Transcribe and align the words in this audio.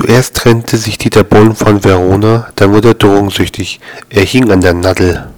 Zuerst 0.00 0.34
trennte 0.34 0.78
sich 0.78 0.96
Dieter 0.96 1.24
Bohlen 1.24 1.54
von 1.54 1.84
Verona, 1.84 2.48
dann 2.56 2.72
wurde 2.72 2.88
er 2.88 2.94
drogensüchtig. 2.94 3.80
Er 4.08 4.24
hing 4.24 4.50
an 4.50 4.62
der 4.62 4.72
Nadel. 4.72 5.29